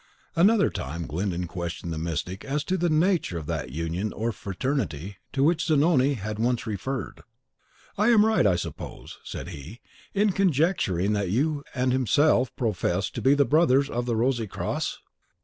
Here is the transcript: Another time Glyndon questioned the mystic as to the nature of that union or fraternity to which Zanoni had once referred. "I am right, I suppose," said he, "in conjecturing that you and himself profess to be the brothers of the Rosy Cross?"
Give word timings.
Another 0.35 0.71
time 0.71 1.05
Glyndon 1.05 1.45
questioned 1.45 1.93
the 1.93 1.99
mystic 1.99 2.43
as 2.43 2.63
to 2.63 2.75
the 2.75 2.89
nature 2.89 3.37
of 3.37 3.45
that 3.45 3.69
union 3.71 4.11
or 4.13 4.31
fraternity 4.31 5.17
to 5.31 5.43
which 5.43 5.65
Zanoni 5.67 6.15
had 6.15 6.39
once 6.39 6.65
referred. 6.65 7.21
"I 7.99 8.09
am 8.09 8.25
right, 8.25 8.47
I 8.47 8.55
suppose," 8.55 9.19
said 9.23 9.49
he, 9.49 9.79
"in 10.15 10.31
conjecturing 10.31 11.13
that 11.13 11.29
you 11.29 11.63
and 11.75 11.91
himself 11.91 12.51
profess 12.55 13.11
to 13.11 13.21
be 13.21 13.35
the 13.35 13.45
brothers 13.45 13.91
of 13.91 14.07
the 14.07 14.15
Rosy 14.15 14.47
Cross?" 14.47 14.97